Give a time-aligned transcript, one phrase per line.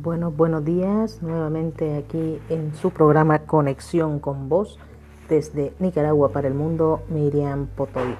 [0.00, 4.78] Bueno, buenos días nuevamente aquí en su programa Conexión con Vos
[5.28, 8.14] desde Nicaragua para el mundo, Miriam Potoy.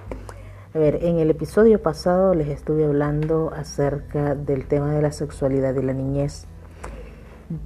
[0.75, 5.77] A ver, en el episodio pasado les estuve hablando acerca del tema de la sexualidad
[5.77, 6.49] y la niñez.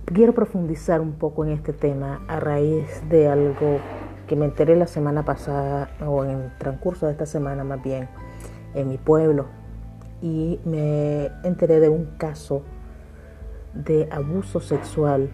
[0.05, 3.79] Quiero profundizar un poco en este tema a raíz de algo
[4.27, 8.11] que me enteré la semana pasada o en el transcurso de esta semana más bien
[8.75, 9.47] en mi pueblo
[10.21, 12.63] y me enteré de un caso
[13.75, 15.31] de abuso sexual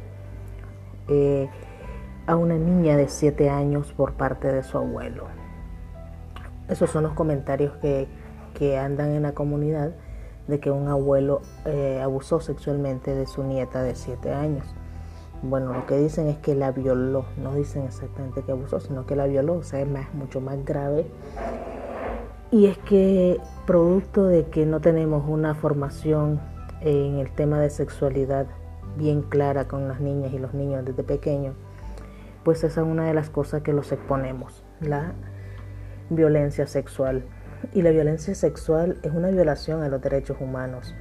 [1.09, 1.49] eh,
[2.27, 5.25] a una niña de 7 años por parte de su abuelo.
[6.69, 8.09] Esos son los comentarios que,
[8.77, 9.93] andan en la comunidad
[10.49, 14.75] de que un abuelo eh, abusó sexualmente de su nieta de 7 años.
[15.43, 19.15] Bueno, lo que dicen es que la violó, no dicen exactamente que abusó, sino que
[19.15, 21.07] la violó, o sea, es más, mucho más grave.
[22.51, 26.41] Y es que producto de que no tenemos una formación
[26.81, 28.47] en el tema de sexualidad
[28.97, 31.55] bien clara con las niñas y los niños desde pequeños,
[32.45, 35.13] pues esa es una de las cosas que los exponemos, la
[36.11, 37.25] violencia sexual.
[37.75, 40.95] Y la violencia sexual es una violación a los derechos humanos.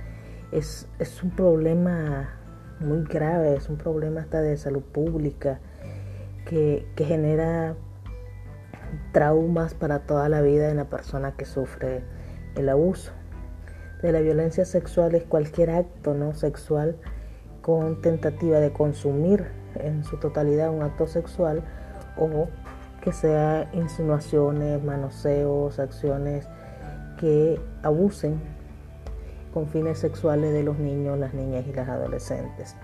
[0.52, 2.39] Es, es un problema
[2.80, 5.59] muy grave, es un problema hasta de salud pública
[6.45, 7.75] que, que genera
[9.11, 12.02] traumas para toda la vida en la persona que sufre
[12.55, 13.11] el abuso
[14.02, 16.98] de la violencia sexual es cualquier acto no sexual
[17.62, 19.45] con tentativa de consumir
[19.76, 21.64] en su totalidad un acto sexual
[22.17, 22.48] o
[23.02, 26.48] que sea insinuaciones, manoseos, acciones
[27.20, 28.39] que abusen
[29.54, 32.76] con fines sexuales de los niños, las niñas y las adolescentes.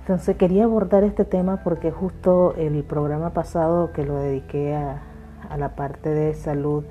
[0.00, 5.02] Entonces quería abordar este tema porque justo el programa pasado que lo dediqué a,
[5.48, 6.84] a la parte de salud,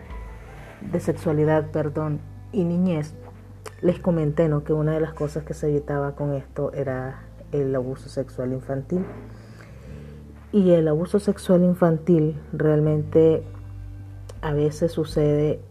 [0.92, 2.22] de sexualidad, perdón,
[2.52, 3.14] y niñez,
[3.82, 4.64] les comenté ¿no?
[4.64, 9.06] que una de las cosas que se evitaba con esto era el abuso sexual infantil.
[10.52, 13.44] Y el abuso sexual infantil realmente
[14.42, 15.62] a veces sucede,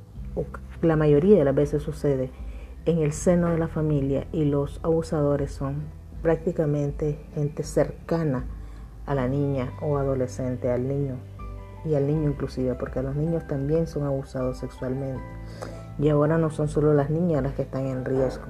[0.81, 2.31] la mayoría de las veces sucede,
[2.87, 5.85] en el seno de la familia y los abusadores son
[6.23, 8.45] prácticamente gente cercana
[9.07, 11.17] a la niña o adolescente, al niño
[11.85, 15.23] y al niño inclusive, porque los niños también son abusados sexualmente.
[15.99, 18.47] Y ahora no son solo las niñas las que están en riesgo.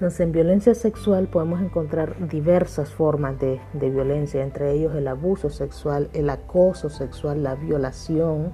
[0.00, 6.08] Entonces, en violencia sexual podemos encontrar diversas formas de, violencia, entre ellos el abuso sexual,
[6.14, 8.52] el acoso sexual, la violación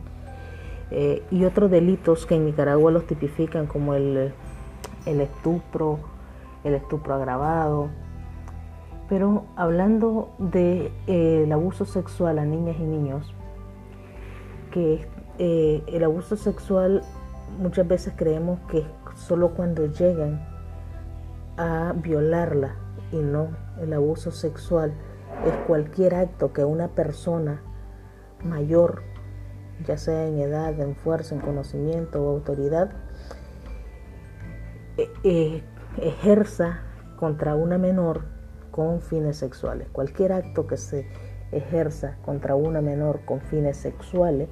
[0.90, 4.32] eh, y otros delitos que en Nicaragua los tipifican como el,
[5.06, 6.00] estupro,
[6.64, 7.90] el estupro agravado.
[9.08, 13.32] Pero hablando del de, eh, abuso sexual a niñas y niños,
[14.72, 15.06] que
[15.38, 17.02] eh, el abuso sexual
[17.58, 20.46] muchas veces creemos que solo cuando llegan
[21.56, 22.76] a violarla
[23.12, 23.48] y no
[23.80, 24.92] el abuso sexual
[25.44, 27.62] es cualquier acto que una persona
[28.44, 29.02] mayor,
[29.84, 32.90] ya sea en edad, en fuerza, en conocimiento o autoridad,
[34.96, 35.62] e, e,
[35.98, 36.80] ejerza
[37.16, 38.24] contra una menor
[38.70, 39.88] con fines sexuales.
[39.92, 41.08] Cualquier acto que se
[41.52, 44.48] ejerza contra una menor con fines sexuales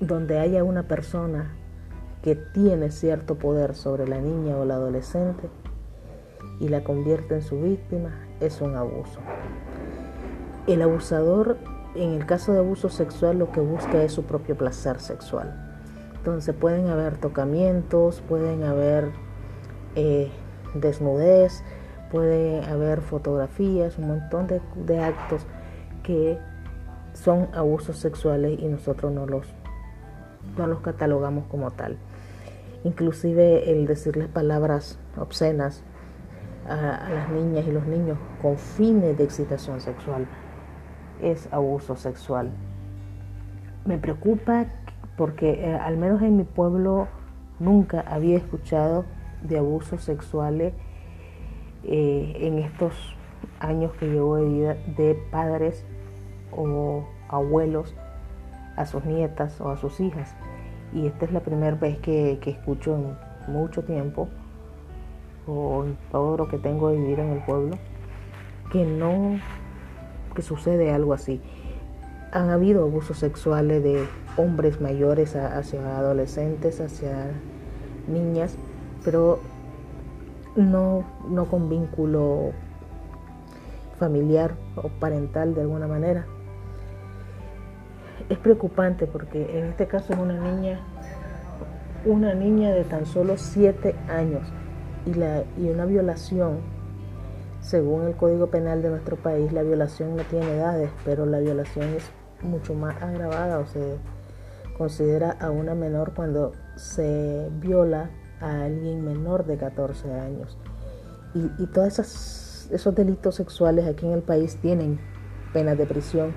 [0.00, 1.54] donde haya una persona
[2.22, 5.48] que tiene cierto poder sobre la niña o la adolescente
[6.60, 8.10] y la convierte en su víctima,
[8.40, 9.20] es un abuso.
[10.66, 11.56] El abusador,
[11.94, 15.54] en el caso de abuso sexual, lo que busca es su propio placer sexual.
[16.16, 19.10] Entonces pueden haber tocamientos, pueden haber
[19.94, 20.30] eh,
[20.74, 21.62] desnudez,
[22.10, 25.46] puede haber fotografías, un montón de, de actos
[26.02, 26.38] que
[27.16, 29.46] son abusos sexuales y nosotros no los
[30.56, 31.96] no los catalogamos como tal.
[32.84, 35.82] Inclusive el decirles palabras obscenas
[36.68, 40.26] a, las niñas y los niños con fines de excitación sexual
[41.20, 42.50] es abuso sexual.
[43.84, 44.66] Me preocupa
[45.16, 47.08] porque eh, al menos en mi pueblo
[47.58, 49.04] nunca había escuchado
[49.42, 50.74] de abusos sexuales
[51.84, 53.16] eh, en estos
[53.58, 55.84] años que llevo de vida de padres
[56.52, 57.94] o abuelos
[58.76, 60.34] a sus nietas o a sus hijas.
[60.92, 64.28] Y esta es la primera vez que, escucho en mucho tiempo,
[65.46, 67.76] o en todo lo que tengo de vivir en el pueblo,
[68.70, 69.38] que no,
[70.34, 71.40] que sucede algo así.
[72.32, 74.06] Han habido abusos sexuales de
[74.36, 77.30] hombres mayores hacia adolescentes, hacia
[78.08, 78.56] niñas,
[79.04, 79.40] pero
[80.56, 82.52] no, no con vínculo
[83.98, 86.26] familiar o parental de alguna manera
[88.28, 90.80] es preocupante porque en este caso es una niña,
[92.04, 94.42] una niña de tan solo 7 años
[95.06, 96.58] Y, la, y una violación,
[97.60, 101.86] según el Código Penal de nuestro país, la violación no tiene edades, pero la violación
[101.94, 102.10] es
[102.42, 103.98] mucho más agravada o se
[104.76, 110.58] considera a una menor cuando se viola a alguien menor de 14 años.
[111.34, 111.98] Y, y todos
[112.70, 114.98] esos delitos sexuales aquí en el país tienen
[115.52, 116.32] penas de prisión.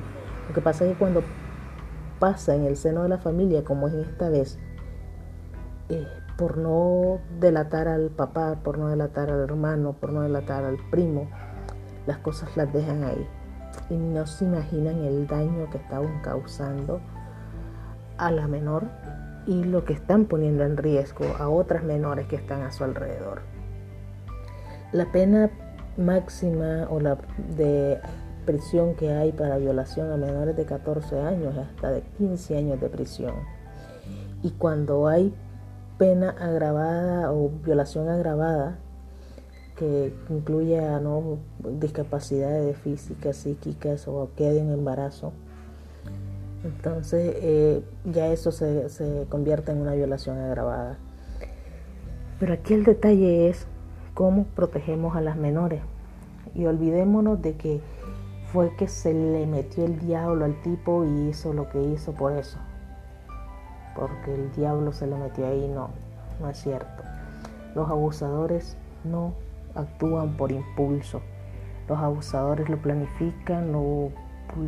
[0.48, 1.24] Lo que pasa es que cuando
[2.20, 4.60] pasa en el seno de la familia, como es esta vez,
[5.90, 6.08] eh,
[6.38, 11.30] por no delatar al papá, por no delatar al hermano, por no delatar al primo,
[12.06, 13.28] las cosas las dejan ahí.
[13.90, 17.02] Y no se imaginan el daño que estaban causando
[18.18, 18.84] a la menor
[19.48, 23.42] y lo que están poniendo en riesgo a otras menores que están a su alrededor.
[24.92, 25.50] La pena
[25.98, 27.18] máxima o la
[27.56, 28.00] de
[28.50, 32.90] prisión que hay para violación a menores de 14 años hasta de 15 años de
[32.90, 33.36] prisión.
[34.42, 35.32] Y cuando hay
[36.00, 38.80] pena agravada o violación agravada,
[39.78, 41.38] que incluya ¿no?
[41.60, 45.32] discapacidades físicas, psíquicas o quede en embarazo,
[46.64, 50.98] entonces eh, ya eso se, se convierte en una violación agravada.
[52.40, 53.68] Pero aquí el detalle es
[54.16, 55.82] cómo protegemos a las menores.
[56.56, 57.80] Y olvidémonos de que
[58.52, 62.34] fue que se le metió el diablo al tipo y hizo lo que hizo por
[62.34, 62.58] eso.
[63.96, 65.90] Porque el diablo se le metió ahí, no,
[66.40, 67.04] no es cierto.
[67.76, 69.34] Los abusadores no
[69.76, 71.22] actúan por impulso.
[71.88, 74.12] Los abusadores lo planifican, lo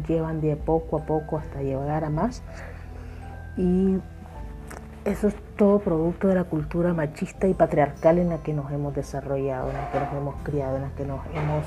[0.07, 2.43] llevan de poco a poco hasta llegar a más.
[3.57, 3.97] Y
[5.05, 8.93] eso es todo producto de la cultura machista y patriarcal en la que nos hemos
[8.93, 11.65] desarrollado, en la que nos hemos criado, en la que nos hemos,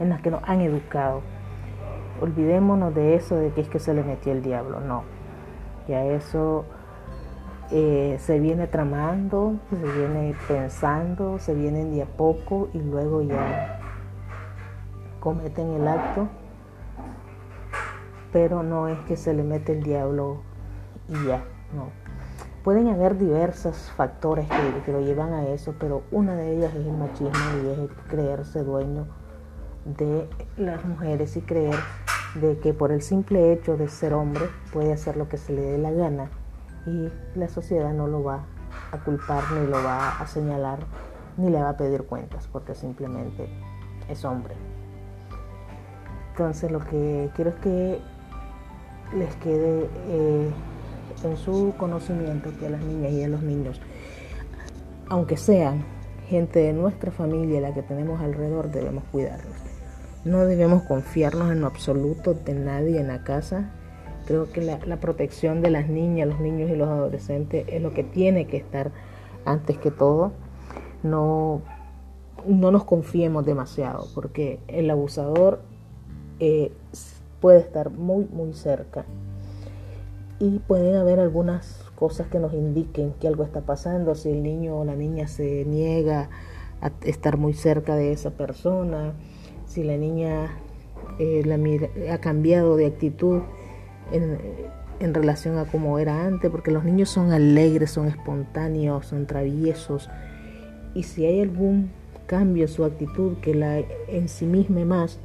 [0.00, 1.20] en la que nos han educado.
[2.22, 5.02] Olvidémonos de eso de que es que se le metió el diablo, no.
[5.88, 6.64] Ya eso
[7.70, 13.80] eh, se viene tramando, se viene pensando, se viene de a poco y luego ya
[15.20, 16.28] cometen el acto
[18.32, 20.42] pero no es que se le mete el diablo
[21.08, 21.44] y ya,
[21.74, 21.90] no.
[22.64, 24.48] Pueden haber diversos factores
[24.84, 27.30] que, lo llevan a eso, pero una de ellas es el machismo
[27.62, 29.06] y es el creerse dueño
[29.84, 31.74] de las mujeres y creer
[32.34, 35.62] de que por el simple hecho de ser hombre puede hacer lo que se le
[35.62, 36.30] dé la gana
[36.86, 38.44] y la sociedad no lo va
[38.90, 40.78] a culpar ni lo va a señalar
[41.36, 43.48] ni le va a pedir cuentas porque simplemente
[44.08, 44.54] es hombre.
[46.30, 48.00] Entonces lo que quiero es que
[49.14, 50.50] les quede eh,
[51.24, 53.80] en su conocimiento que a las niñas y a los niños,
[55.08, 55.84] aunque sean
[56.28, 59.71] gente de nuestra familia la que tenemos alrededor, debemos cuidarlos.
[60.24, 63.70] No debemos confiarnos en lo absoluto de nadie en la casa.
[64.26, 67.92] Creo que la, la protección de las niñas, los niños y los adolescentes es lo
[67.92, 68.92] que tiene que estar
[69.44, 70.32] antes que todo.
[71.02, 71.62] No,
[72.46, 75.60] no nos confiemos demasiado, porque el abusador
[76.38, 76.72] eh,
[77.40, 79.04] puede estar muy, muy cerca.
[80.38, 84.78] Y pueden haber algunas cosas que nos indiquen que algo está pasando, si el niño
[84.78, 86.30] o la niña se niega
[86.80, 89.14] a estar muy cerca de esa persona,
[89.72, 90.50] si la niña
[91.18, 91.58] eh, la
[92.12, 93.40] ha cambiado de actitud
[94.12, 100.10] en, relación a como era antes, porque los niños son alegres, son espontáneos, son traviesos,
[100.94, 101.90] y si hay algún
[102.26, 105.18] cambio en su actitud que la en sí misma más,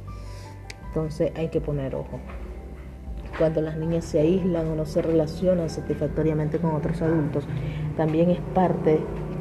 [0.88, 2.18] entonces hay que poner ojo.
[3.38, 7.46] Cuando las niñas se aíslan o no se relacionan satisfactoriamente con otros adultos,
[7.98, 8.98] también es parte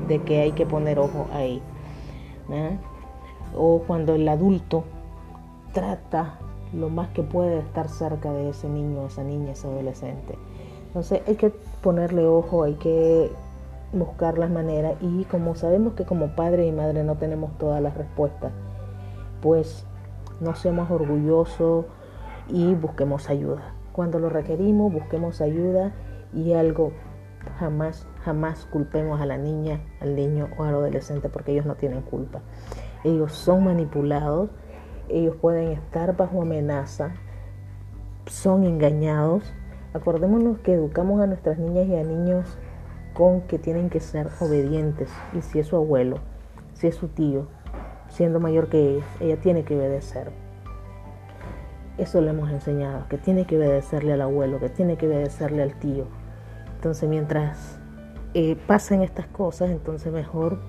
[0.10, 1.62] de que hay que poner ojo ahí.
[3.56, 4.84] O cuando el adulto
[5.74, 6.40] trata
[6.74, 10.38] lo más que puede estar cerca de ese niño, esa niña, ese adolescente.
[10.88, 11.50] Entonces hay que
[11.82, 13.32] ponerle ojo, hay que
[13.94, 17.96] buscar las maneras y como sabemos que como padre y madre no tenemos todas las
[17.96, 18.52] respuestas,
[19.42, 19.86] pues
[20.42, 21.86] no seamos orgullosos
[22.50, 23.74] y busquemos ayuda.
[23.94, 25.94] Cuando lo requerimos, busquemos ayuda
[26.34, 26.92] y algo
[27.60, 32.02] jamás, jamás culpemos a la niña, al niño o al adolescente porque ellos no tienen
[32.02, 32.42] culpa.
[33.04, 34.50] Ellos son manipulados,
[35.10, 37.12] ellos pueden estar bajo amenaza,
[38.26, 39.54] son engañados.
[39.94, 42.58] Acordémonos que educamos a nuestras niñas y a niños
[43.14, 45.10] con que tienen que ser obedientes.
[45.34, 46.18] Y si es su abuelo,
[46.74, 47.48] si es su tío,
[48.10, 50.32] siendo mayor que ella, ella tiene que obedecer.
[51.98, 55.74] Eso le hemos enseñado, que tiene que obedecerle al abuelo, que tiene que obedecerle al
[55.80, 56.06] tío.
[56.76, 57.80] Entonces mientras
[58.36, 60.60] eh, pasen estas cosas, entonces mejor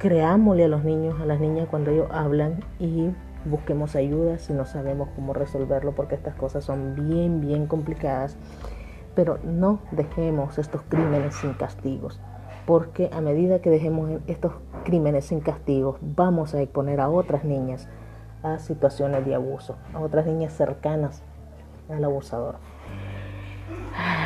[0.00, 3.10] creámosle a los niños, a las niñas cuando ellos hablan y
[3.44, 8.36] busquemos ayuda si no sabemos cómo resolverlo, porque estas cosas son bien, bien complicadas.
[9.14, 12.20] Pero no dejemos estos crímenes sin castigos.
[12.66, 14.52] porque a medida que dejemos estos
[14.84, 17.88] crímenes sin castigos, vamos a exponer a otras niñas
[18.42, 21.22] a situaciones de abuso, a otras niñas cercanas
[21.88, 22.56] al abusador.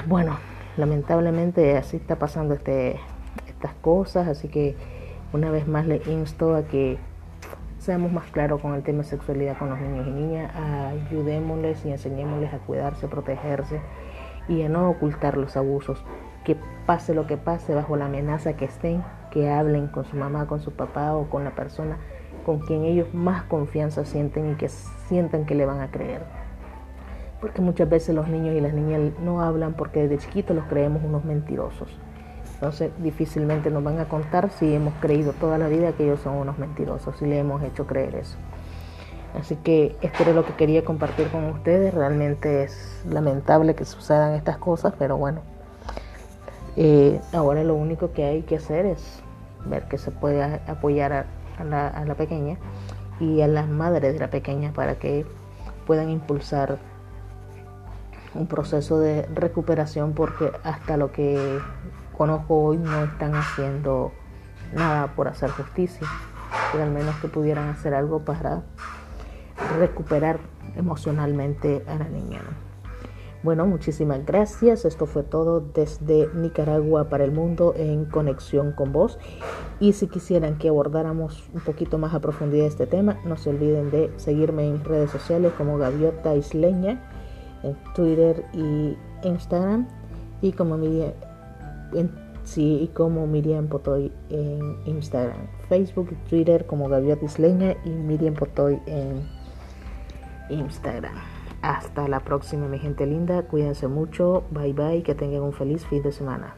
[0.07, 0.39] Bueno,
[0.77, 3.01] lamentablemente así está pasando este,
[3.49, 4.77] estas cosas, así que
[5.33, 6.99] una vez más le insto a que
[7.87, 11.93] seamos más claros con el tema de sexualidad con los niños y niñas, ayudémosles y
[11.93, 13.81] enseñémosles a cuidarse, a protegerse
[14.49, 16.05] y a no ocultar los abusos,
[16.45, 20.49] que pase lo que pase bajo la amenaza que estén, que hablen con su mamá,
[20.49, 21.97] con su papá o con la persona
[22.45, 26.23] con quien ellos más confianza sienten y que sientan que le van a creer.
[27.41, 31.03] Porque muchas veces los niños y las niñas no hablan porque desde chiquitos los creemos
[31.05, 31.89] unos mentirosos.
[32.57, 36.37] Entonces difícilmente nos van a contar si hemos creído toda la vida que ellos son
[36.37, 38.39] unos mentirosos, si le hemos hecho creer eso.
[39.39, 41.93] Así que esto era lo que quería compartir con ustedes.
[41.93, 45.43] Realmente es lamentable que sucedan estas cosas, pero bueno,
[46.77, 49.21] eh, ahora lo único que hay que hacer es
[49.67, 52.57] ver que se puede apoyar a, la, a la pequeña
[53.21, 55.27] y a las madres de la pequeña para que
[55.87, 56.79] puedan impulsar
[58.35, 61.59] un proceso de recuperación porque hasta lo que
[62.17, 64.13] conozco hoy no están haciendo
[64.75, 66.07] nada por hacer justicia,
[66.73, 68.63] pero al menos que pudieran hacer algo para
[69.79, 70.39] recuperar
[70.77, 72.41] emocionalmente a la niña.
[73.43, 74.85] Bueno, muchísimas gracias.
[74.85, 79.21] Esto fue todo desde Nicaragua para el mundo en conexión con vos.
[79.79, 83.91] Y si quisieran que abordáramos un poquito más a profundidad este tema, no se olviden
[83.91, 87.09] de seguirme en redes sociales como Gaviota Isleña,
[87.63, 89.87] en Twitter y Instagram,
[90.41, 90.77] y como
[92.45, 98.35] Sí, y como Miriam Potoy en Instagram, Facebook y Twitter como Gaviota Isleña y Miriam
[98.35, 99.27] Potoy en
[100.49, 101.17] Instagram.
[101.63, 103.43] Hasta la próxima, mi gente linda.
[103.43, 104.45] Cuídense mucho.
[104.51, 105.03] Bye bye.
[105.03, 106.55] Que tengan un feliz fin de semana.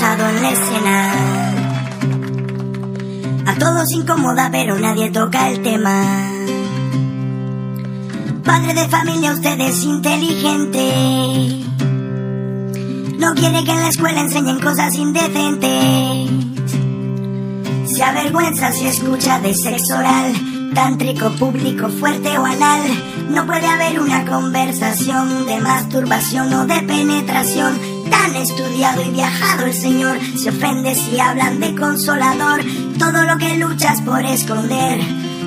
[0.00, 1.12] En la escena.
[3.46, 6.02] A todos incomoda, pero nadie toca el tema.
[8.42, 11.64] Padre de familia, usted es inteligente.
[13.18, 16.30] No quiere que en la escuela enseñen cosas indecentes.
[17.84, 20.32] Se avergüenza si escucha de sexo oral,
[20.74, 22.80] tántrico, público, fuerte o anal.
[23.28, 27.91] No puede haber una conversación de masturbación o de penetración.
[28.12, 32.60] Tan estudiado y viajado el Señor se ofende si hablan de consolador.
[32.98, 35.00] Todo lo que luchas por esconder,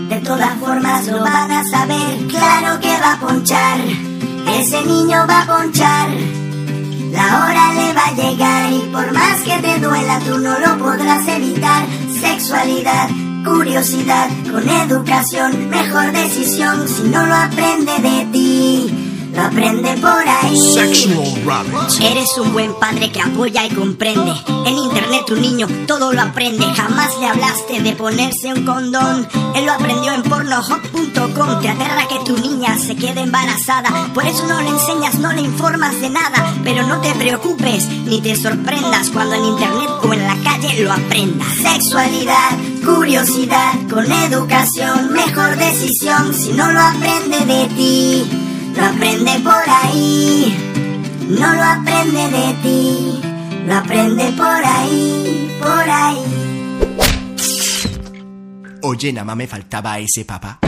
[0.10, 2.28] de todas formas lo van a saber.
[2.28, 3.80] Claro que va a ponchar,
[4.60, 6.10] ese niño va a ponchar.
[7.12, 10.78] La hora le va a llegar y por más que te duela tú no lo
[10.80, 11.86] podrás evitar.
[12.20, 13.10] Sexualidad,
[13.46, 19.05] curiosidad, con educación, mejor decisión si no lo aprende de ti.
[19.38, 20.58] Aprende por ahí.
[20.58, 22.02] Sexual Rabbit.
[22.02, 24.34] Eres un buen padre que apoya y comprende.
[24.66, 26.66] En internet tu niño todo lo aprende.
[26.66, 29.28] Jamás le hablaste de ponerse un condón.
[29.56, 31.62] Él lo aprendió en pornohop.com.
[31.62, 34.10] Te aterra que tu niña se quede embarazada.
[34.14, 36.54] Por eso no le enseñas, no le informas de nada.
[36.64, 40.92] Pero no te preocupes ni te sorprendas cuando en internet o en la calle lo
[40.92, 41.48] aprendas.
[41.56, 42.52] Sexualidad,
[42.86, 48.45] curiosidad, con educación, mejor decisión si no lo aprende de ti.
[48.76, 50.56] Lo aprende por ahí,
[51.30, 53.22] no lo aprende de ti,
[53.66, 56.18] lo aprende por ahí, por ahí.
[58.82, 60.60] Oye, nada más me faltaba ese papá.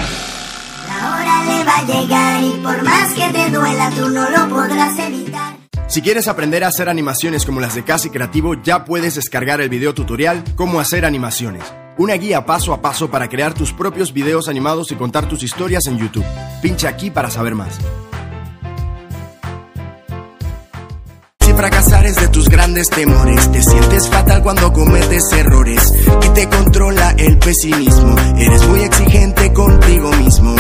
[0.88, 4.50] La hora le va a llegar y por más que te duela tú no lo
[4.50, 5.56] podrás evitar.
[5.88, 9.70] Si quieres aprender a hacer animaciones como las de Casi Creativo, ya puedes descargar el
[9.70, 11.64] video tutorial Cómo hacer animaciones.
[11.98, 15.88] Una guía paso a paso para crear tus propios videos animados y contar tus historias
[15.88, 16.25] en YouTube.
[16.62, 17.80] Pincha aquí para saber más.
[21.39, 25.92] Si fracasar es de tus grandes temores, te sientes fatal cuando cometes errores
[26.24, 28.16] y te controla el pesimismo.
[28.38, 30.56] Eres muy exigente contigo mismo.